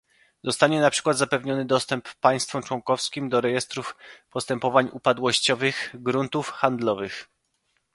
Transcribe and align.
Zostanie 0.43 0.81
na 0.81 0.89
przykład 0.89 1.17
zapewniony 1.17 1.65
dostęp 1.65 2.13
państwom 2.15 2.63
członkowskim 2.63 3.29
do 3.29 3.41
rejestrów 3.41 3.95
postępowań 4.29 4.89
upadłościowych, 4.93 5.89
gruntów, 5.93 6.51
handlowych 6.51 7.27